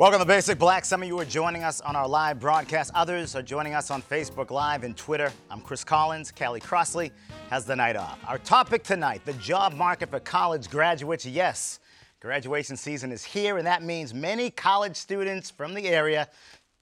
[0.00, 0.86] Welcome to Basic Black.
[0.86, 2.90] Some of you are joining us on our live broadcast.
[2.94, 5.30] Others are joining us on Facebook Live and Twitter.
[5.50, 6.32] I'm Chris Collins.
[6.32, 7.12] Callie Crossley
[7.50, 8.18] has the night off.
[8.26, 11.26] Our topic tonight the job market for college graduates.
[11.26, 11.80] Yes,
[12.18, 16.30] graduation season is here, and that means many college students from the area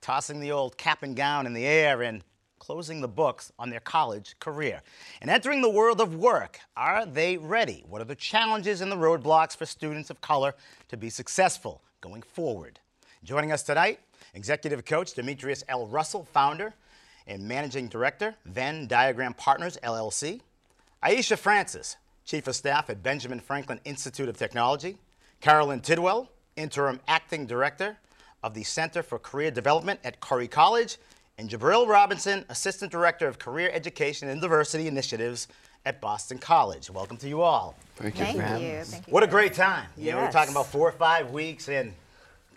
[0.01, 2.23] tossing the old cap and gown in the air and
[2.61, 4.81] closing the books on their college career.
[5.21, 7.83] And entering the world of work, are they ready?
[7.89, 10.55] What are the challenges and the roadblocks for students of color
[10.87, 12.79] to be successful going forward?
[13.29, 14.01] Joining us tonight,
[14.33, 15.87] Executive Coach Demetrius L.
[15.87, 16.73] Russell, founder
[17.27, 20.41] and Managing Director, Venn Diagram Partners, LLC.
[21.05, 24.97] Aisha Francis, Chief of Staff at Benjamin Franklin Institute of Technology.
[25.43, 27.99] Carolyn Tidwell, Interim Acting Director
[28.43, 30.97] of the Center for Career Development at Curry College.
[31.37, 35.49] And Jabril Robinson, Assistant Director of Career Education and Diversity Initiatives
[35.85, 36.89] at Boston College.
[36.89, 37.75] Welcome to you all.
[37.97, 38.25] Thank you.
[38.25, 38.85] Thank you.
[38.85, 39.13] Thank you.
[39.13, 39.87] What a great time.
[39.99, 41.93] You know, we're talking about four or five weeks and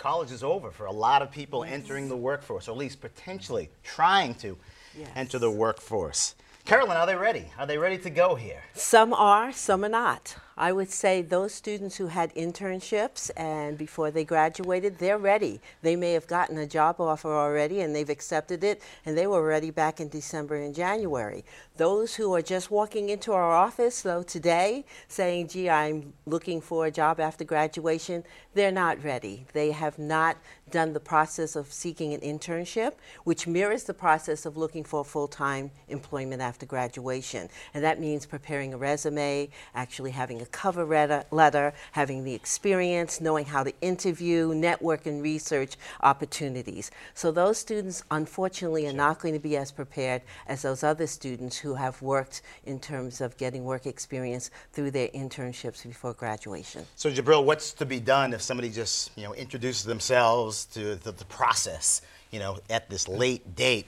[0.01, 3.69] college is over for a lot of people entering the workforce, or at least potentially
[3.83, 4.57] trying to
[4.97, 5.07] Yes.
[5.15, 6.33] enter the workforce.
[6.65, 7.45] Carolyn, are they ready?
[7.57, 8.61] Are they ready to go here?
[8.73, 10.35] Some are, some are not.
[10.57, 15.59] I would say those students who had internships and before they graduated, they're ready.
[15.81, 19.43] They may have gotten a job offer already and they've accepted it and they were
[19.45, 21.43] ready back in December and January.
[21.81, 26.85] Those who are just walking into our office though today saying, gee, I'm looking for
[26.85, 29.47] a job after graduation, they're not ready.
[29.53, 30.37] They have not
[30.69, 32.93] done the process of seeking an internship,
[33.23, 37.49] which mirrors the process of looking for full-time employment after graduation.
[37.73, 43.19] And that means preparing a resume, actually having a cover letter, letter having the experience,
[43.19, 46.91] knowing how to interview, network, and research opportunities.
[47.15, 51.57] So those students, unfortunately, are not going to be as prepared as those other students
[51.57, 56.85] who have worked in terms of getting work experience through their internships before graduation.
[56.95, 61.11] So, Jabril, what's to be done if somebody just, you know, introduces themselves to the,
[61.11, 62.01] the process,
[62.31, 63.87] you know, at this late date?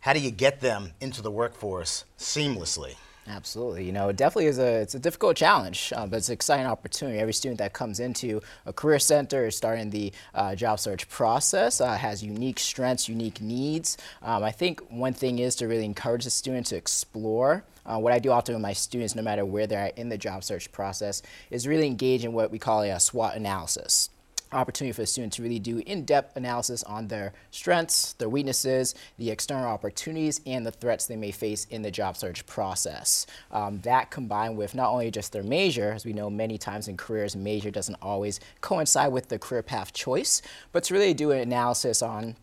[0.00, 2.96] How do you get them into the workforce seamlessly?
[3.28, 3.84] Absolutely.
[3.84, 6.66] You know, it definitely is a it's a difficult challenge, uh, but it's an exciting
[6.66, 7.18] opportunity.
[7.18, 11.80] Every student that comes into a career center is starting the uh, job search process
[11.80, 13.96] uh, has unique strengths, unique needs.
[14.22, 17.64] Um, I think one thing is to really encourage the student to explore.
[17.86, 20.18] Uh, what I do often with my students, no matter where they're at in the
[20.18, 24.10] job search process, is really engage in what we call a SWOT analysis
[24.52, 29.30] opportunity for the student to really do in-depth analysis on their strengths, their weaknesses, the
[29.30, 33.26] external opportunities, and the threats they may face in the job search process.
[33.50, 36.96] Um, that combined with not only just their major, as we know many times in
[36.96, 40.42] careers, major doesn't always coincide with the career path choice,
[40.72, 42.36] but to really do an analysis on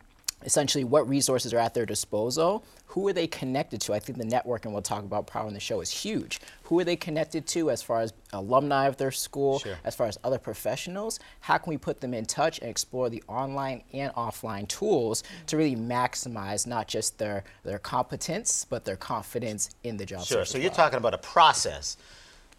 [0.44, 4.24] essentially what resources are at their disposal who are they connected to i think the
[4.24, 7.70] networking we'll talk about probably in the show is huge who are they connected to
[7.70, 9.76] as far as alumni of their school Sure.
[9.84, 13.22] as far as other professionals how can we put them in touch and explore the
[13.28, 19.70] online and offline tools to really maximize not just their their competence but their confidence
[19.84, 20.44] in the job Sure.
[20.44, 21.96] So as you're talking about a process.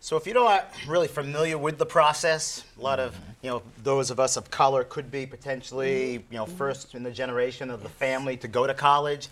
[0.04, 4.10] So if you're not really familiar with the process, a lot of you know those
[4.10, 7.90] of us of color could be potentially you know first in the generation of the
[7.90, 9.28] family to go to college.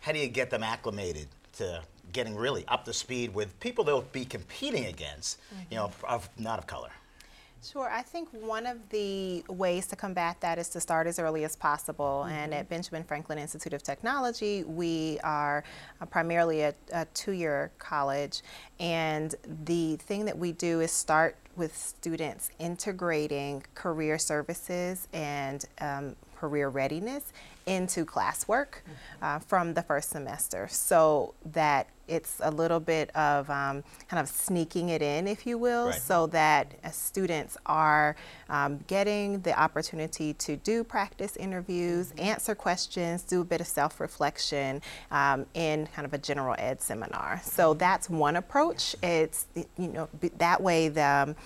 [0.00, 1.82] How do you get them acclimated to
[2.12, 5.74] getting really up to speed with people they'll be competing against, you mm-hmm.
[5.76, 6.90] know, of not of color?
[7.62, 7.90] Sure.
[7.90, 11.56] I think one of the ways to combat that is to start as early as
[11.56, 12.24] possible.
[12.24, 15.62] And at Benjamin Franklin Institute of Technology, we are
[16.00, 18.40] uh, primarily a, a two year college.
[18.78, 19.34] And
[19.64, 26.70] the thing that we do is start with students integrating career services and um, career
[26.70, 27.32] readiness
[27.66, 28.80] into classwork
[29.22, 34.26] uh, from the first semester so that it's a little bit of um, kind of
[34.28, 35.94] sneaking it in, if you will, Right.
[35.94, 38.16] so that uh, students are
[38.48, 44.00] um, getting the opportunity to do practice interviews, answer questions, do a bit of self
[44.00, 44.82] reflection
[45.12, 47.40] um, in kind of a general ed seminar.
[47.44, 48.96] So that's one approach.
[49.04, 51.36] It's, you know, b- that way the um,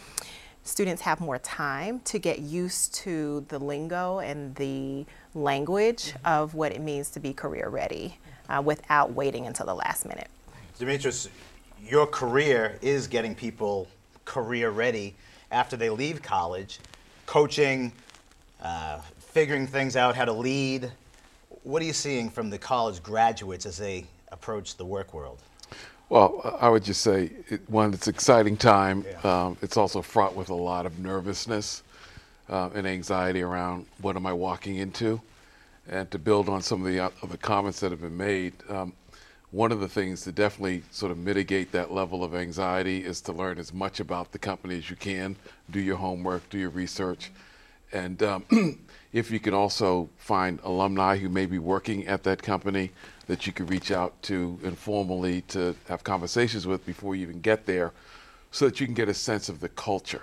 [0.62, 6.72] students have more time to get used to the lingo and the language of what
[6.72, 8.16] it means to be career ready
[8.48, 10.28] uh, without waiting until the last minute.
[10.78, 11.28] Demetrius,
[11.86, 13.88] your career is getting people
[14.25, 15.14] career ready
[15.50, 16.81] after they leave college,
[17.26, 17.92] coaching,
[18.62, 20.90] uh, figuring things out, how to lead.
[21.62, 25.38] What are you seeing from the college graduates as they approach the work world?
[26.08, 29.04] Well, I would just say, it, one, it's an exciting time.
[29.08, 29.44] Yeah.
[29.44, 31.82] Um, it's also fraught with a lot of nervousness
[32.49, 35.20] uh, and anxiety around what am I walking into.
[35.88, 36.93] And to build on some of
[37.31, 38.94] the comments that have been made, um,
[39.50, 43.32] one of the things to definitely sort of mitigate that level of anxiety is to
[43.32, 45.37] learn as much about the company as you can,
[45.70, 47.31] do your homework, do your research,
[47.93, 48.44] And um,
[49.12, 52.91] if you can also find alumni who may be working at that company
[53.29, 57.64] that you could reach out to informally to have conversations with before you even get
[57.64, 57.93] there
[58.50, 60.23] so that you can get a sense of the culture.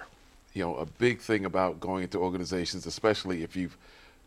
[0.53, 3.77] You know, a big thing about going into organizations, especially if you've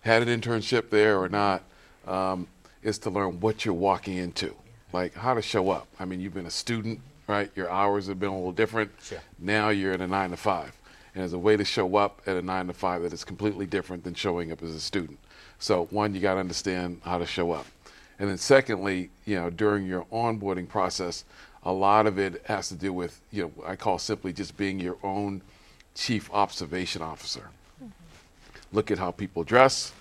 [0.01, 1.63] had an internship there or not,
[2.07, 2.47] um,
[2.83, 4.55] is to learn what you're walking into,
[4.93, 5.87] like how to show up.
[5.99, 7.51] I mean, you've been a student, right?
[7.55, 8.91] Your hours have been a little different.
[9.03, 9.19] Sure.
[9.39, 10.73] Now you're in a nine to five.
[11.15, 13.67] And there's a way to show up at a nine to five that is completely
[13.67, 15.19] different than showing up as a student.
[15.59, 17.67] So, one, you got to understand how to show up.
[18.19, 21.25] And then, secondly, you know, during your onboarding process,
[21.63, 24.79] a lot of it has to do with, you know, I call simply just being
[24.81, 25.41] your own
[25.95, 27.49] chief observation officer.
[28.73, 29.93] Look at how people dress,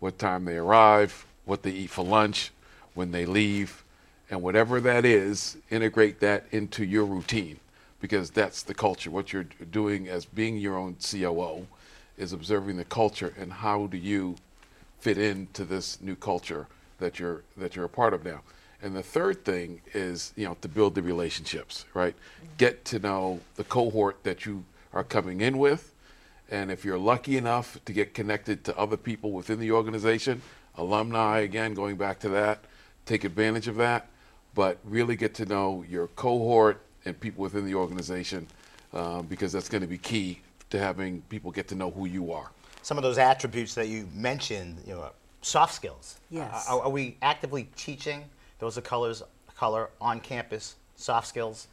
[0.00, 2.50] what time they arrive, what they eat for lunch,
[2.94, 3.84] when they leave,
[4.30, 7.58] and whatever that is, integrate that into your routine
[8.00, 9.10] because that's the culture.
[9.10, 11.66] What you're doing as being your own COO
[12.18, 14.36] is observing the culture and how do you
[15.00, 16.66] fit into this new culture
[16.98, 18.40] that you're that you're a part of now.
[18.82, 22.14] And the third thing is, you know, to build the relationships, right?
[22.58, 25.94] Get to know the cohort that you are coming in with.
[26.50, 30.42] And if you're lucky enough to get connected to other people within the organization,
[30.76, 32.64] alumni, again, going back to that,
[33.06, 34.08] take advantage of that,
[34.54, 38.46] but really get to know your cohort and people within the organization
[38.92, 40.40] uh, because that's going to be key
[40.70, 42.50] to having people get to know who you are.
[42.82, 45.10] Some of those attributes that you mentioned, you know,
[45.40, 46.18] soft skills.
[46.30, 46.68] Yes.
[46.68, 48.24] Are, are we actively teaching
[48.58, 49.22] those are colors,
[49.56, 51.66] color on campus soft skills?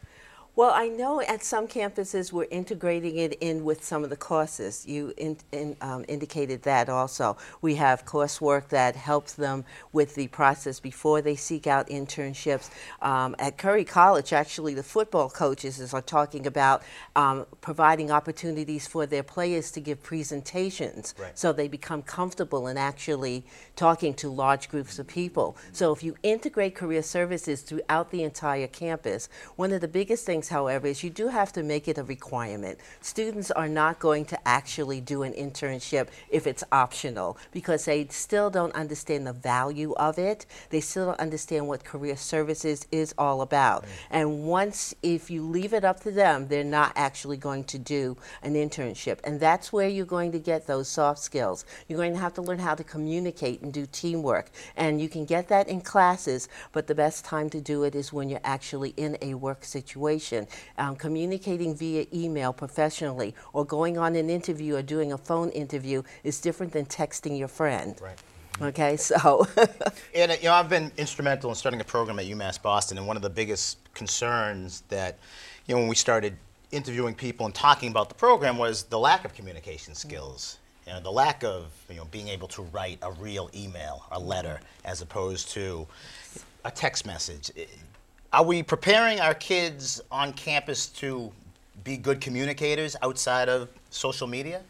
[0.55, 4.85] Well, I know at some campuses we're integrating it in with some of the courses.
[4.85, 7.37] You in, in, um, indicated that also.
[7.61, 9.63] We have coursework that helps them
[9.93, 12.69] with the process before they seek out internships.
[13.01, 16.83] Um, at Curry College, actually, the football coaches are talking about
[17.15, 21.37] um, providing opportunities for their players to give presentations Right.
[21.37, 23.45] so they become comfortable in actually
[23.77, 25.55] talking to large groups of people.
[25.71, 30.48] So if you integrate career services throughout the entire campus, one of the biggest things,
[30.49, 32.79] however, is you do have to make it a requirement.
[33.01, 38.49] Students are not going to actually do an internship if it's optional because they still
[38.49, 40.45] don't understand the value of it.
[40.69, 43.83] They still don't understand what career services is all about.
[43.83, 43.87] Mm.
[44.11, 48.17] And once, if you leave it up to them, they're not actually going to do
[48.43, 49.19] an internship.
[49.23, 51.65] And that's where you're going to get those soft skills.
[51.87, 54.51] You're going to have to learn how to communicate and do teamwork.
[54.75, 58.13] And you can get that in classes, but the best time to do it is
[58.13, 60.28] when you're actually in a work situation.
[60.77, 66.03] Um, communicating via email professionally or going on an interview or doing a phone interview
[66.23, 67.99] is different than texting your friend.
[68.01, 68.17] Right.
[68.61, 69.47] Okay, so.
[70.13, 73.07] And uh, you know, I've been instrumental in starting a program at UMass Boston, and
[73.07, 75.17] one of the biggest concerns that,
[75.67, 76.35] you know, when we started
[76.71, 80.59] interviewing people and talking about the program was the lack of communication skills.
[80.85, 84.19] You know, the lack of you know being able to write a real email, a
[84.19, 85.87] letter, as opposed to
[86.65, 87.51] a text message.
[87.57, 87.67] I-
[88.31, 91.31] Are we preparing our kids on campus to
[91.83, 94.61] be good communicators outside of social media?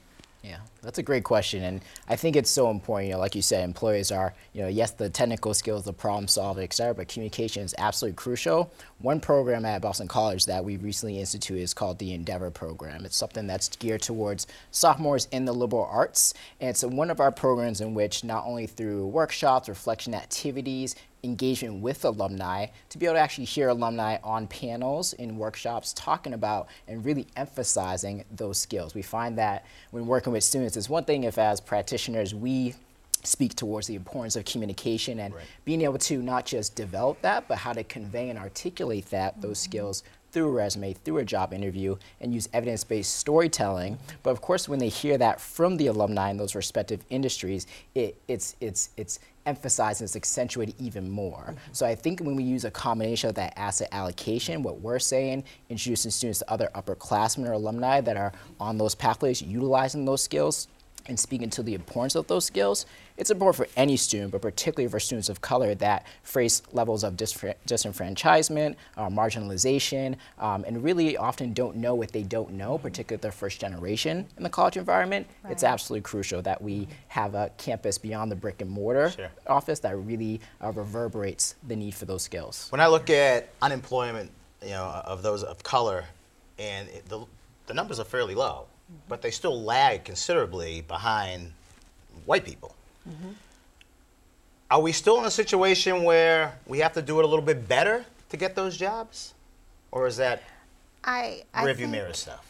[0.43, 3.07] Yeah, that's a great question, and I think it's so important.
[3.07, 6.27] You know, like you said, employees are, you know, yes, the technical skills, the problem
[6.27, 8.71] solving, et cetera, but communication is absolutely crucial.
[8.99, 13.05] One program at Boston College that we recently instituted is called the Endeavor Program.
[13.05, 17.31] It's something that's geared towards sophomores in the liberal arts, and it's one of our
[17.31, 23.15] programs in which not only through workshops, reflection activities, engagement with alumni to be able
[23.15, 28.95] to actually hear alumni on panels in workshops talking about and really emphasizing those skills.
[28.95, 32.75] We find that when working with students, it's one thing if as practitioners we
[33.23, 35.43] speak towards the importance of communication and Right.
[35.65, 39.59] being able to not just develop that, but how to convey and articulate that, those
[39.59, 39.71] mm-hmm.
[39.71, 43.97] skills through a resume, through a job interview, and use evidence-based storytelling.
[44.23, 48.19] But of course, when they hear that from the alumni in those respective industries, it,
[48.27, 51.47] it's, it's, it's emphasized and it's accentuated even more.
[51.47, 51.73] Mm-hmm.
[51.73, 55.43] So I think when we use a combination of that asset allocation, what we're saying,
[55.69, 60.67] introducing students to other upperclassmen or alumni that are on those pathways, utilizing those skills,
[61.09, 62.85] and speaking to the importance of those skills,
[63.17, 67.17] it's important for any student, but particularly for students of color that face levels of
[67.17, 73.31] disenfranchisement, uh, marginalization, um, and really often don't know what they don't know, particularly their
[73.31, 75.27] first generation in the college environment.
[75.49, 79.29] It's absolutely crucial that we have a campus beyond the brick and mortar Sure.
[79.47, 82.67] office that really uh, reverberates the need for those skills.
[82.69, 86.05] When I look at unemployment, you know, of those of color,
[86.57, 87.25] and it, the,
[87.67, 88.67] the numbers are fairly low,
[89.07, 91.51] but they still lag considerably behind
[92.25, 92.75] white people.
[94.71, 97.67] Are we still in a situation where we have to do it a little bit
[97.67, 99.33] better to get those jobs,
[99.91, 100.43] or is that
[101.03, 102.45] I, I rearview think- mirror stuff?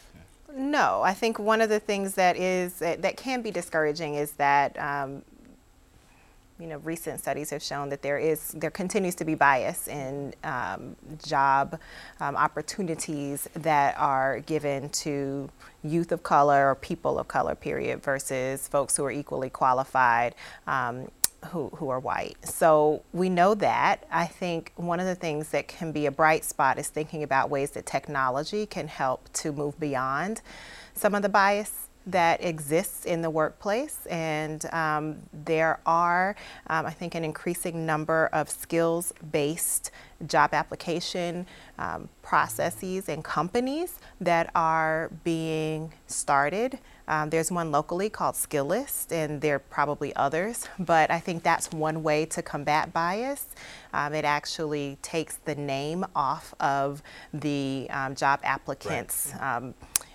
[0.54, 4.76] No, I think one of the things that is that can be discouraging is that
[4.80, 5.22] um,
[6.60, 10.34] you know recent studies have shown that there is there continues to be bias in
[10.44, 11.80] um, job
[12.20, 15.48] um, opportunities that are given to
[15.82, 20.34] youth of color or people of color period versus folks who are equally qualified
[20.66, 21.08] um,
[21.46, 22.36] who, who are white.
[22.46, 24.04] So we know that.
[24.10, 27.48] I think one of the things that can be a bright spot is thinking about
[27.48, 30.42] ways that technology can help to move beyond
[30.92, 34.06] some of the bias that exists in the workplace.
[34.06, 36.36] And um, there are,
[36.68, 39.90] um, I think, an increasing number of skills based
[40.26, 41.46] job application
[41.78, 46.78] um, processes and companies that are being started.
[47.08, 51.72] Um, there's one locally called Skillist, and there are probably others, but I think that's
[51.72, 53.46] one way to combat bias.
[53.92, 57.02] Um, it actually takes the name off of
[57.34, 59.32] the um, job applicants.
[59.40, 59.74] Right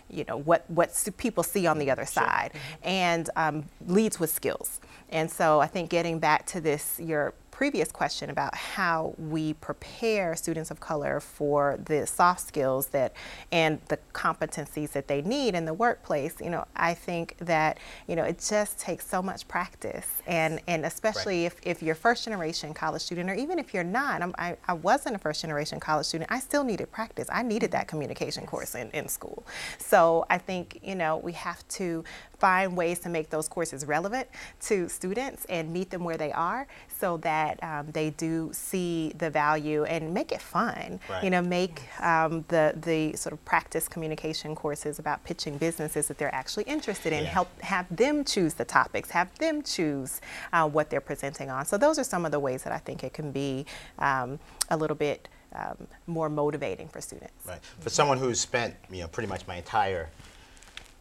[0.09, 2.87] you know what what people see on the other side, mm-hmm.
[2.87, 4.79] and um, leads with skills.
[5.09, 10.35] And so I think getting back to this, your previous question about how we prepare
[10.35, 13.13] students of color for the soft skills that
[13.49, 18.17] and the competencies that they need in the workplace, you know, I think that, you
[18.17, 20.21] know, it just takes so much practice.
[20.27, 21.53] And and especially right.
[21.63, 24.73] if, if you're first generation college student or even if you're not, I'm, i I
[24.73, 27.29] wasn't a first generation college student, I still needed practice.
[27.31, 27.89] I needed that mm-hmm.
[27.91, 28.49] communication yes.
[28.49, 29.47] course in, in school.
[29.77, 32.03] So I think, you know, we have to
[32.37, 34.27] find ways to make those courses relevant
[34.59, 36.67] to students and meet them where they are
[36.99, 40.99] so that um, they do see the value and make it fun.
[41.09, 41.23] Right.
[41.23, 46.17] You know, make um, the, the sort of practice communication courses about pitching businesses that
[46.17, 47.29] they're actually interested in, yeah.
[47.29, 50.21] help have them choose the topics, have them choose
[50.53, 51.65] uh, what they're presenting on.
[51.65, 53.65] So those are some of the ways that I think it can be
[53.99, 57.45] um, a little bit um, more motivating for students.
[57.45, 57.59] Right.
[57.79, 60.09] For someone who's spent, you know, pretty much my entire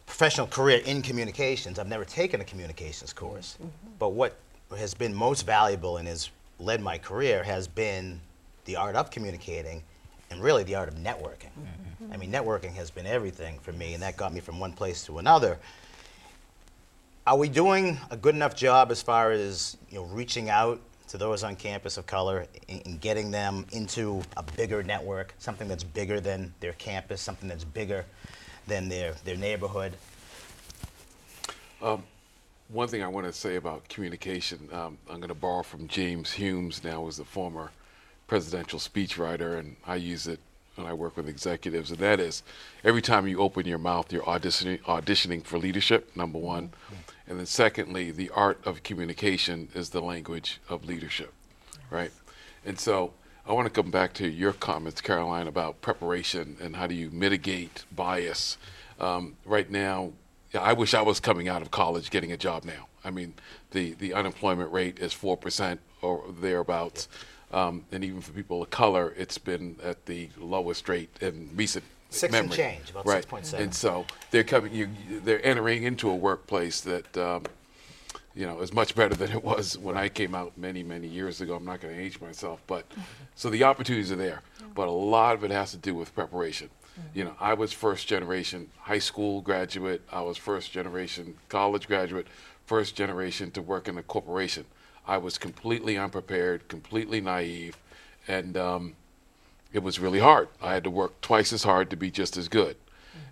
[0.05, 3.57] professional career in communications, I've never taken a communications course.
[3.57, 3.69] Mm-hmm.
[3.99, 4.37] But what
[4.77, 6.29] has been most valuable and has
[6.59, 8.19] led my career has been
[8.65, 9.83] the art of communicating
[10.31, 11.51] and really the art of networking.
[11.59, 12.13] Mm-hmm.
[12.13, 15.05] I mean, networking has been everything for me, and that got me from one place
[15.05, 15.59] to another.
[17.27, 21.17] Are we doing a good enough job as far as you know reaching out to
[21.17, 26.19] those on campus of color and getting them into a bigger network, something that's bigger
[26.19, 28.05] than their campus, something that's bigger
[28.67, 29.93] than their, their neighborhood.
[31.81, 32.03] Um,
[32.69, 36.31] one thing I want to say about communication, um, I'm going to borrow from James
[36.33, 37.71] Humes, now as the former
[38.27, 40.39] presidential speechwriter, and I use it
[40.75, 42.43] when I work with executives, and that is
[42.83, 46.69] every time you open your mouth, you're auditioning, auditioning for leadership, number one.
[46.69, 46.95] Mm-hmm.
[47.27, 51.33] And then, secondly, the art of communication is the language of leadership,
[51.89, 52.11] right?
[52.65, 53.13] And so,
[53.47, 57.11] I want to come back to your comments, Carolyn, about preparation and how do you
[57.11, 58.57] mitigate bias.
[58.99, 60.13] Um, right now,
[60.55, 62.87] I wish I was coming out of college getting a job now.
[63.03, 63.33] I mean,
[63.71, 67.07] the, the unemployment rate is 4% or thereabouts.
[67.51, 71.85] Um, and even for people of color, it's been at the lowest rate in recent
[72.09, 72.45] Six memory.
[72.45, 73.27] and change, about right.
[73.27, 73.59] 6.7.
[73.59, 74.89] And so they're coming, you,
[75.23, 77.43] they're entering into a workplace that um,
[78.35, 81.41] you know, is much better than it was when I came out many, many years
[81.41, 81.55] ago.
[81.55, 82.85] I'm not going to age myself, but
[83.35, 84.41] so the opportunities are there,
[84.73, 86.69] but a lot of it has to do with preparation.
[87.13, 90.01] You know, I was first generation high school graduate.
[90.11, 92.27] I was first generation college graduate,
[92.65, 94.65] first generation to work in a corporation.
[95.07, 97.77] I was completely unprepared, completely naive,
[98.27, 98.95] and um,
[99.73, 100.47] it was really hard.
[100.61, 102.75] I had to work twice as hard to be just as good.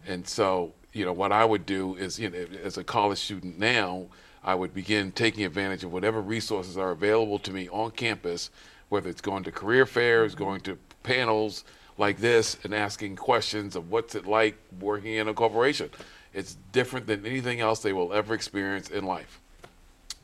[0.05, 3.57] And so, you know, what I would do is, you know, as a college student
[3.57, 4.07] now,
[4.43, 8.49] I would begin taking advantage of whatever resources are available to me on campus,
[8.89, 11.63] whether it's going to career fairs, going to panels
[11.97, 15.89] like this, and asking questions of what's it like working in a corporation.
[16.33, 19.39] It's different than anything else they will ever experience in life.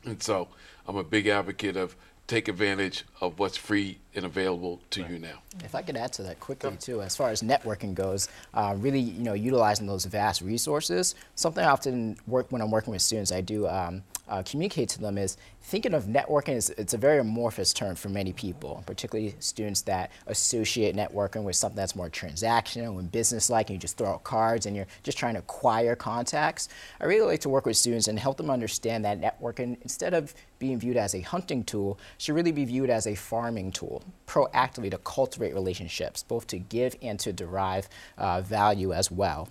[0.04, 0.48] And so
[0.88, 1.94] I'm a big advocate of
[2.26, 5.10] take advantage of what's free and available to right.
[5.10, 5.42] you now.
[5.64, 9.00] If I could add to that quickly too, as far as networking goes, uh, really
[9.00, 11.14] you know utilizing those vast resources.
[11.34, 15.00] Something I often work when I'm working with students, I do um, uh, communicate to
[15.00, 19.34] them is thinking of networking is it's a very amorphous term for many people, particularly
[19.40, 24.10] students that associate networking with something that's more transactional and business-like, and you just throw
[24.10, 26.68] out cards and you're just trying to acquire contacts.
[27.00, 30.32] I really like to work with students and help them understand that networking, instead of
[30.60, 34.90] being viewed as a hunting tool, should really be viewed as a farming tool, proactively
[34.90, 37.88] to cultivate relationships, both to give and to derive
[38.18, 39.48] uh, value as well.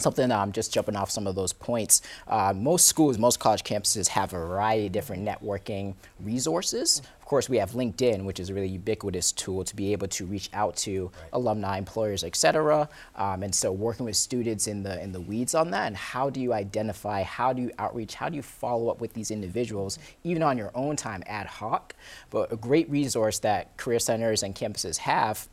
[0.00, 2.02] Something um, just jumping off some of those points.
[2.28, 7.02] Uh, most schools, most college campuses have a variety of different networking resources.
[7.20, 10.24] Of course, we have LinkedIn, which is a really ubiquitous tool to be able to
[10.24, 11.28] reach out to right.
[11.32, 12.88] alumni, employers, et cetera.
[13.16, 16.30] Um, and so working with students in the, in the weeds on that and how
[16.30, 19.98] do you identify, how do you outreach, how do you follow up with these individuals,
[20.22, 21.94] even on your own time ad hoc.
[22.30, 25.48] But a great resource that career centers and campuses have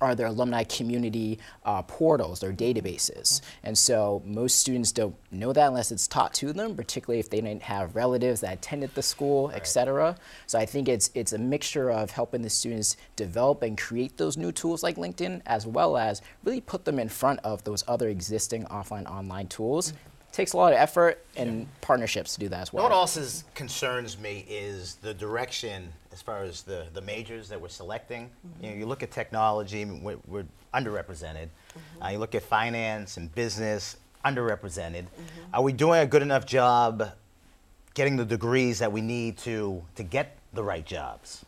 [0.00, 3.40] are their alumni community uh, portals, their databases.
[3.62, 7.40] And so most students don't know that unless it's taught to them, particularly if they
[7.40, 9.56] didn't have relatives that attended the school, right.
[9.56, 10.16] et cetera.
[10.46, 14.36] So I think it's, it's a mixture of helping the students develop and create those
[14.36, 18.08] new tools like LinkedIn, as well as really put them in front of those other
[18.08, 19.92] existing offline online tools.
[19.92, 21.66] Mm -hmm takes a lot of effort and yeah.
[21.80, 22.82] partnerships to do that as well.
[22.82, 23.22] what also
[23.54, 28.24] concerns me is the direction as far as the, the majors that we're selecting.
[28.24, 28.62] Mm -hmm.
[28.62, 31.48] You know, you look at technology, we're, we're underrepresented.
[31.48, 32.02] Mm -hmm.
[32.02, 35.04] uh, you look at finance and business, underrepresented.
[35.04, 35.54] Mm -hmm.
[35.54, 36.92] Are we doing a good enough job
[37.94, 41.44] getting the degrees that we need to, to get the right jobs?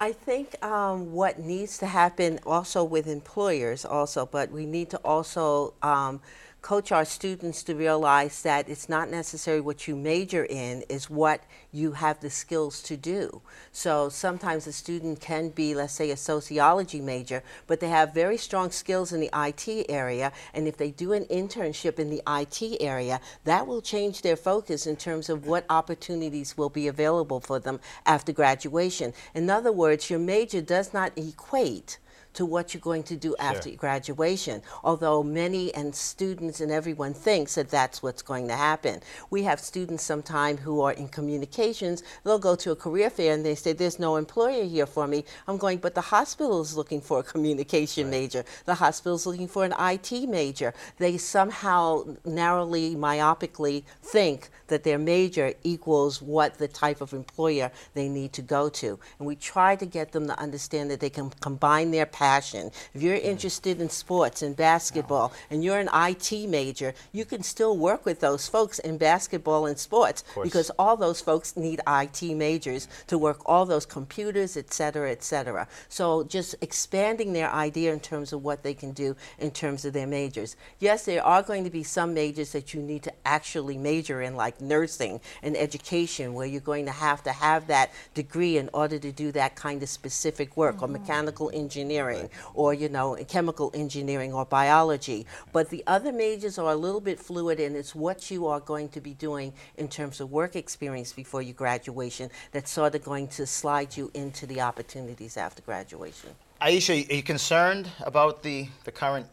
[0.00, 4.98] I think um, what needs to happen also with employers also, but we need to
[5.04, 6.20] also um,
[6.62, 11.44] coach our students to realize that it's not necessarily what you major in, is what
[11.70, 13.40] you have the skills to do.
[13.70, 18.36] So sometimes a student can be, let's say, a sociology major, but they have very
[18.36, 22.78] strong skills in the IT area, and if they do an internship in the IT
[22.80, 27.60] area, that will change their focus in terms of what opportunities will be available for
[27.60, 29.12] them after graduation.
[29.34, 31.98] In other words, your major does not equate
[32.36, 33.36] to what you're going to do sure.
[33.38, 39.00] after graduation, although many and students and everyone thinks that that's what's going to happen.
[39.30, 43.44] We have students sometimes who are in communications, they'll go to a career fair and
[43.44, 45.24] they say, there's no employer here for me.
[45.48, 48.10] I'm going, but the hospital is looking for a communication right.
[48.10, 48.44] major.
[48.64, 50.74] The hospital is looking for an IT major.
[50.98, 58.08] They somehow narrowly, myopically think that their major equals what the type of employer they
[58.08, 58.98] need to go to.
[59.18, 63.02] And we try to get them to understand that they can combine their passion, if
[63.02, 68.04] you're interested in sports and basketball and you're an IT major, you can still work
[68.04, 73.16] with those folks in basketball and sports because all those folks need IT majors to
[73.16, 75.68] work all those computers, et cetera, et cetera.
[75.88, 79.92] So just expanding their idea in terms of what they can do in terms of
[79.92, 80.56] their majors.
[80.80, 84.34] Yes, there are going to be some majors that you need to actually major in,
[84.34, 88.98] like nursing and education, where you're going to have to have that degree in order
[88.98, 90.84] to do that kind of specific work, mm -hmm.
[90.84, 91.02] or mm-hmm.
[91.02, 95.26] mechanical engineering engineering or, you know, chemical engineering or biology.
[95.52, 98.88] But the other majors are a little bit fluid and it's what you are going
[98.90, 103.28] to be doing in terms of work experience before your graduation that's sort of going
[103.28, 106.30] to slide you into the opportunities after graduation.
[106.60, 109.26] Aisha, are you concerned about the, the current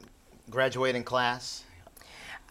[0.49, 1.63] graduating class?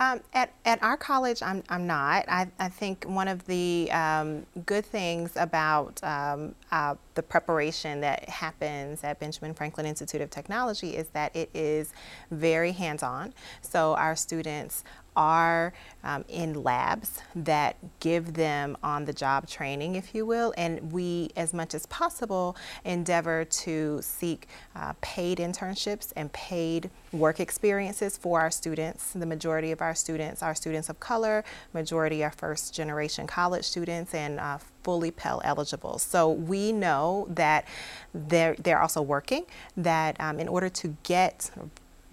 [0.03, 2.25] Um, at, at our college, I'm, I'm not.
[2.29, 8.29] I, I think one of the um, good things about um, uh, the preparation that
[8.29, 11.93] happens at Benjamin Franklin Institute of Technology is that it is
[12.33, 13.33] very hands-on.
[13.61, 14.83] So our students
[15.17, 15.73] are
[16.05, 21.31] um, in labs that give them on the job training, if you will, and we,
[21.37, 28.41] as much as possible, endeavor to seek uh, paid internships and paid work experiences for
[28.41, 29.13] our students.
[29.13, 34.15] The majority of our students are students of color, majority are first generation college students,
[34.15, 35.99] and uh, fully Pell eligible.
[35.99, 37.67] So we know that
[38.13, 39.45] they're, they're also working,
[39.77, 41.51] that um, in order to get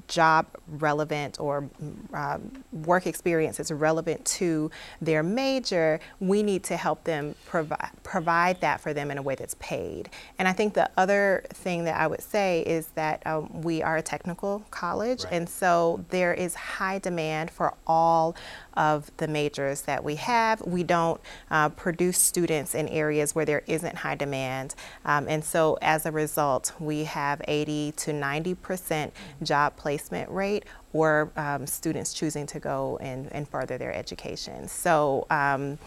[0.09, 1.69] job relevant or
[2.13, 4.69] um, work experience is relevant to
[5.01, 9.35] their major, we need to help them provi provide that for them in a way
[9.35, 10.09] that's paid.
[10.37, 13.97] And I think the other thing that I would say is that um, we are
[13.97, 15.33] a technical college, right.
[15.33, 18.35] and so there is high demand for all
[18.79, 20.61] of the majors that we have.
[20.61, 21.19] We don't
[21.51, 24.73] uh, produce students in areas where there isn't high demand.
[25.03, 29.11] Um, and so as a result, we have 80 to 90%
[29.43, 30.63] job placement rate
[30.93, 34.67] or um, students choosing to go and, and further their education.
[34.67, 35.77] So um,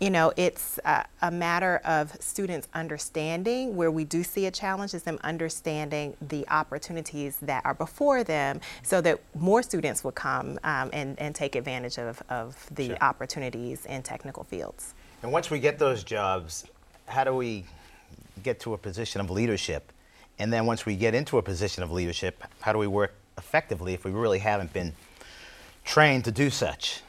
[0.00, 4.94] you know, it's a, a, matter of students understanding where we do see a challenge
[4.94, 10.58] is them understanding the opportunities that are before them so that more students will come
[10.62, 12.98] um, and, and take advantage of, of the sure.
[13.00, 14.94] opportunities in technical fields.
[15.22, 16.64] And once we get those jobs,
[17.06, 17.64] how do we
[18.44, 19.92] get to a position of leadership?
[20.38, 23.94] And then once we get into a position of leadership, how do we work effectively
[23.94, 24.92] if we really haven't been
[25.84, 27.02] trained to do such?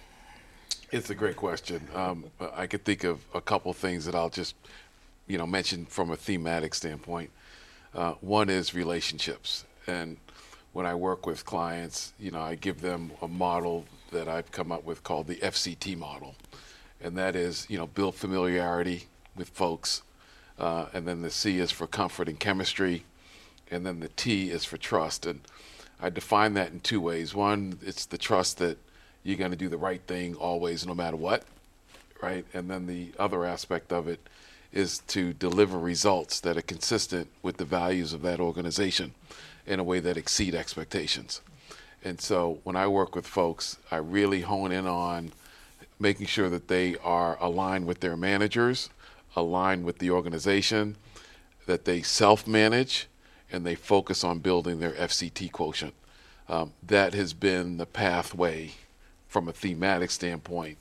[0.91, 1.87] It's a great question.
[1.93, 2.25] Um,
[2.55, 4.55] I could think of a couple things that I'll just,
[5.27, 7.29] you know, mention from a thematic standpoint.
[7.93, 10.17] Uh, one is relationships, and
[10.73, 14.71] when I work with clients, you know, I give them a model that I've come
[14.71, 16.33] up with called the FCT model,
[16.99, 20.01] and that is you know build familiarity with folks,
[20.57, 23.03] uh, and then the C is for comfort and chemistry,
[23.69, 25.27] and then the T is for trust.
[25.27, 25.41] And
[26.01, 27.35] I define that in two ways.
[27.35, 28.79] One, it's the trust that
[29.23, 31.43] you're going to do the right thing always, no matter what,
[32.21, 32.45] right?
[32.53, 34.19] And then the other aspect of it
[34.71, 39.13] is to deliver results that are consistent with the values of that organization
[39.65, 41.41] in a way that exceed expectations.
[42.03, 45.31] And so when I work with folks, I really hone in on
[45.99, 48.89] making sure that they are aligned with their managers,
[49.35, 50.95] aligned with the organization,
[51.65, 53.07] that they self manage,
[53.51, 55.93] and they focus on building their FCT quotient.
[56.47, 58.71] Um, that has been the pathway
[59.29, 60.77] from a thematic standpoint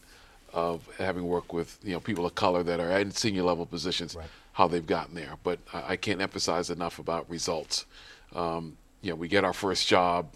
[0.52, 4.16] of having worked with you know people of color that are in senior level positions,
[4.16, 4.26] Right.
[4.54, 5.34] how they've gotten there.
[5.44, 7.84] But I I can't emphasize enough about results.
[8.34, 10.26] Um, you know, we get our first job,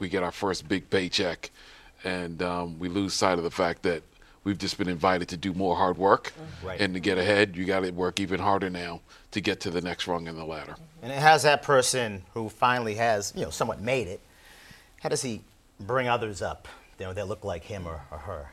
[0.00, 1.50] we get our first big paycheck,
[2.04, 4.02] and um, we lose sight of the fact that
[4.44, 6.32] we've just been invited to do more hard work.
[6.64, 6.80] Right.
[6.80, 9.00] And to get ahead, you got to work even harder now
[9.32, 10.74] to get to the next rung in the ladder.
[11.02, 14.20] And it has that person who finally has, you know, somewhat made it.
[15.02, 15.42] How does he
[15.78, 16.66] bring others up,
[16.98, 18.50] you know, that look like him or, or her?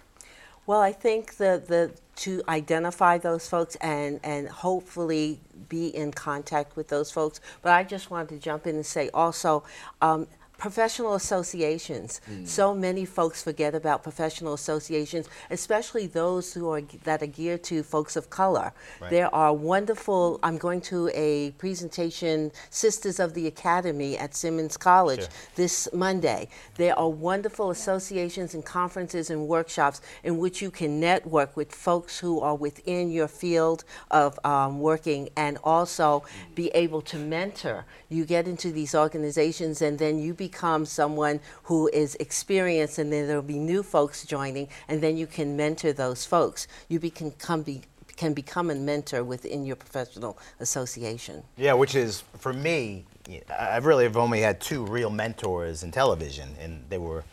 [0.68, 6.76] Well, I think the, the to identify those folks and, and hopefully be in contact
[6.76, 7.40] with those folks.
[7.62, 9.64] But I just wanted to jump in and say also,
[10.02, 10.28] um,
[10.58, 12.22] professional associations.
[12.46, 17.84] So many folks forget about professional associations, especially those who are that are geared to
[17.84, 18.74] folks of color.
[19.02, 19.12] Right.
[19.12, 20.40] There are wonderful.
[20.44, 25.30] I'm going to a presentation, Sisters of the Academy at Simmons College Sure.
[25.56, 26.50] this Monday.
[26.76, 32.20] There are wonderful associations and conferences and workshops in which you can network with folks
[32.20, 36.24] who are within your field of um, working and also
[36.56, 37.86] be able to mentor.
[38.10, 43.28] You get into these organizations and then you become someone who is experienced, and then
[43.28, 46.68] there'll be new folks joining, and then you can mentor those folks.
[46.88, 47.82] You become be,
[48.16, 51.44] can become a mentor within your professional association.
[51.58, 53.06] Yeah, which is for me.
[53.50, 57.24] I I really have only had two real mentors in television, and they were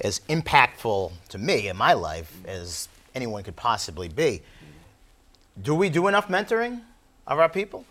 [0.00, 4.42] as impactful to me in my life as anyone could possibly be.
[5.60, 6.82] Do we do enough mentoring
[7.26, 7.84] of our people?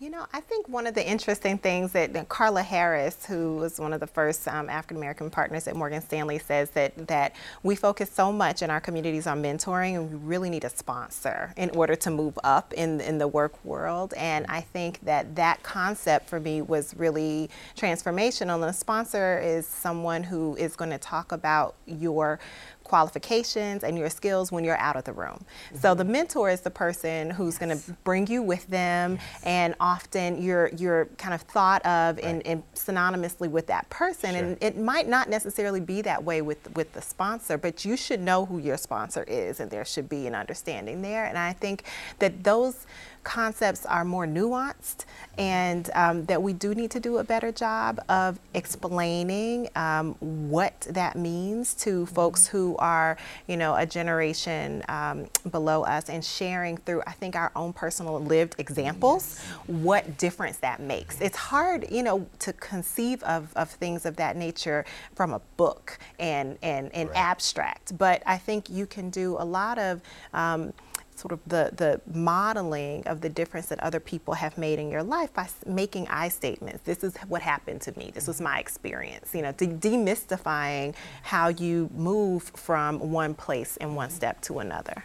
[0.00, 3.92] You know, I think one of the interesting things that, Carla Harris, who was one
[3.92, 7.34] of the first um, African American partners at Morgan Stanley, says that that
[7.64, 11.52] we focus so much in our communities on mentoring, and we really need a sponsor
[11.56, 14.14] in order to move up in in the work world.
[14.16, 18.54] And I think that that concept for me was really transformational.
[18.54, 22.38] And a sponsor is someone who is going to talk about your
[22.88, 25.44] qualifications and your skills when you're out of the room.
[25.74, 25.98] So mm-hmm.
[25.98, 30.68] the mentor is the person who's going to bring you with them, and often you're
[30.76, 34.34] you're kind of thought of and in synonymously with that person.
[34.34, 38.20] And it might not necessarily be that way with with the sponsor, but you should
[38.20, 41.26] know who your sponsor is, and there should be an understanding there.
[41.26, 41.84] And I think
[42.18, 42.86] that those
[43.28, 45.04] concepts are more nuanced
[45.36, 50.14] and um, that we do need to do a better job of explaining um,
[50.48, 56.24] what that means to folks who are, you know, a generation um, below us and
[56.24, 61.20] sharing through, I think, our own personal lived examples what difference that makes.
[61.20, 65.98] It's hard, you know, to conceive of, of things of that nature from a book
[66.18, 67.18] and, and, and Right.
[67.18, 70.00] abstract, but I think you can do a lot of
[70.32, 70.72] um,
[71.18, 75.02] sort of the, the modeling of the difference that other people have made in your
[75.02, 76.80] life by making I statements.
[76.84, 78.10] This is what happened to me.
[78.14, 79.34] This was my experience.
[79.34, 85.04] You know, de- demystifying how you move from one place and one step to another.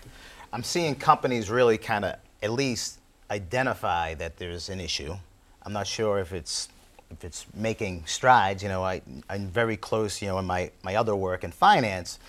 [0.51, 2.99] I'm seeing companies really kind of at least
[3.31, 5.15] identify that there's an issue.
[5.63, 6.69] I'm not sure if it's
[7.09, 8.61] if it's making strides.
[8.63, 10.21] You know, I, I'm very close.
[10.21, 12.19] You know, in my my other work in finance,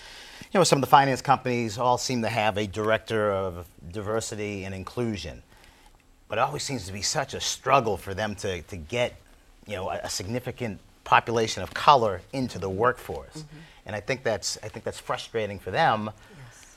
[0.54, 4.64] you know, some of the finance companies all seem to have a director of diversity
[4.64, 5.42] and inclusion,
[6.28, 9.16] but it always seems to be such a struggle for them to to get
[9.66, 13.56] you know a, a significant population of color into the workforce, mm-hmm.
[13.86, 16.12] and I think that's I think that's frustrating for them.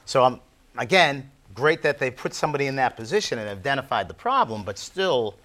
[0.05, 0.39] So I'm
[0.75, 5.35] again great that they put somebody in that position and identified the problem, but still,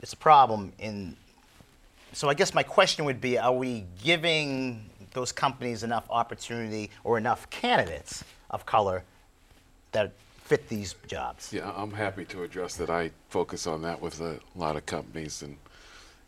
[0.00, 1.16] it's a problem in.
[2.12, 7.18] So I guess my question would be: Are we giving those companies enough opportunity or
[7.18, 9.04] enough candidates of color
[9.92, 10.12] that
[10.44, 11.52] fit these jobs?
[11.52, 12.90] Yeah, I'm happy to address that.
[12.90, 15.56] I focus on that with a lot of companies, and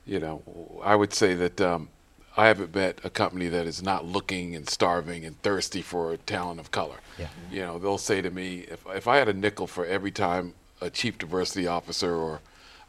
[0.07, 0.43] you know,
[0.83, 1.89] I would say that um,
[2.37, 6.61] I haven't met a company that is not looking and starving and thirsty for talent
[6.61, 6.97] of color.
[7.19, 7.29] Yeah.
[7.51, 10.55] You know, they'll say to me, if if I had a nickel for every time
[10.81, 12.41] a chief diversity officer or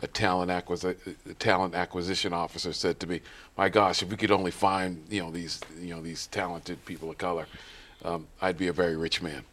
[0.01, 0.97] a talent acquisi-
[1.29, 3.21] a talent acquisition officer said to me,
[3.57, 7.09] "My gosh, if we could only find you know these you know these talented people
[7.09, 7.47] of color."
[8.03, 9.43] um, I'd be a very rich man.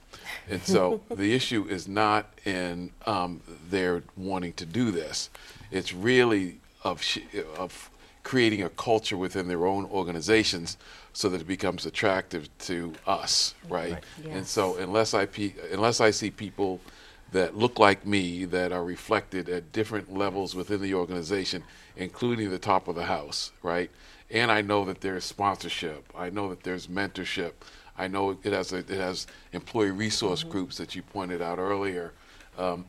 [0.50, 5.30] And so the issue is not in um, their wanting to do this.
[5.70, 7.20] It's really of, sh-
[7.56, 7.88] of
[8.24, 10.76] creating a culture within their own organizations
[11.14, 14.02] so that it becomes attractive to us, right?
[14.24, 14.50] And Yes.
[14.50, 16.78] so unless I pe- unless I see people
[17.32, 21.64] that look like me that are reflected at different levels within the organization,
[21.96, 23.90] including the top of the house, right?
[24.30, 26.10] And I know that there's sponsorship.
[26.16, 27.52] I know that there's mentorship.
[27.98, 32.12] I know it has a, it has employee resource groups that you pointed out earlier
[32.58, 32.86] um,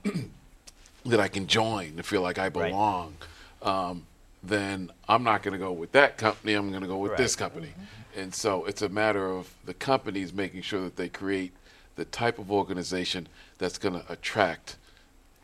[1.06, 3.15] that I can join to feel like I belong.
[3.62, 4.06] Um,
[4.41, 6.53] then I'm not going to go with that company.
[6.53, 7.69] I'm going to go with this company.
[8.15, 11.53] And so it's a matter of the companies making sure that they create
[11.95, 13.27] the type of organization
[13.58, 14.77] that's going to attract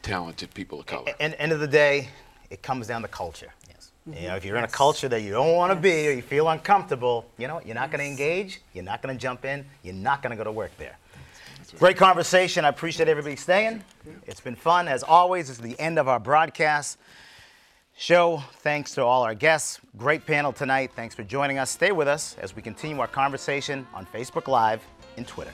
[0.02, 1.12] talented people of color.
[1.20, 2.10] And end of the day,
[2.50, 3.54] it comes down to culture.
[3.68, 3.92] Yes.
[4.06, 4.28] You mm-hmm.
[4.28, 6.50] know, if you're in a culture that you don't want to be or you feel
[6.50, 9.94] uncomfortable, you know, you're not going to engage, you're not going to jump in, you're
[9.94, 10.98] not going to go to work there.
[11.78, 12.66] Great conversation.
[12.66, 13.84] I appreciate everybody staying.
[14.26, 14.88] It's been fun.
[14.88, 16.98] As always, it's the end of our broadcast
[17.96, 18.42] show.
[18.62, 19.80] Thanks to all our guests.
[19.96, 20.92] Great panel tonight.
[20.96, 21.70] Thanks for joining us.
[21.70, 24.82] Stay with us as we continue our conversation on Facebook Live
[25.16, 25.54] and Twitter.